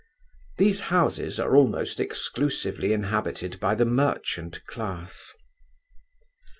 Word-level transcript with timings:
These 0.57 0.79
houses 0.89 1.39
are 1.39 1.55
almost 1.55 1.99
exclusively 1.99 2.91
inhabited 2.91 3.59
by 3.59 3.75
the 3.75 3.85
merchant 3.85 4.65
class. 4.65 5.31